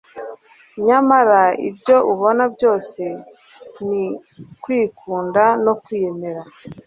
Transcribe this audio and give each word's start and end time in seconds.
nyamara 0.85 1.41
ibyo 1.69 1.95
ubona 2.13 2.43
byose 2.55 3.01
ni 3.87 4.03
kwikunda 4.61 5.43
no 5.65 5.73
kwiyemera 5.83 6.41